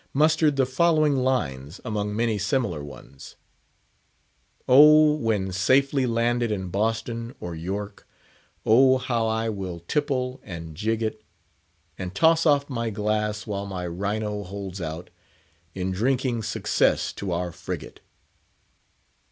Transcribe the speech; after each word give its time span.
_mustered 0.13 0.55
the 0.55 0.65
following 0.65 1.15
lines 1.15 1.79
among 1.85 2.15
many 2.15 2.39
similar 2.39 2.83
ones: 2.83 3.35
"Oh, 4.67 5.13
when 5.13 5.51
safely 5.51 6.07
landed 6.07 6.51
in 6.51 6.69
Boston 6.69 7.35
or 7.39 7.53
'York, 7.53 8.07
Oh 8.65 8.97
how 8.97 9.27
I 9.27 9.49
will 9.49 9.81
tipple 9.81 10.39
and 10.43 10.75
jig 10.75 11.03
it; 11.03 11.23
And 11.99 12.15
toss 12.15 12.47
off 12.47 12.67
my 12.67 12.89
glass 12.89 13.45
while 13.45 13.67
my 13.67 13.85
rhino 13.85 14.41
holds 14.41 14.81
out, 14.81 15.11
In 15.75 15.91
drinking 15.91 16.41
success 16.41 17.13
to 17.13 17.31
our 17.31 17.51
frigate!" 17.51 17.99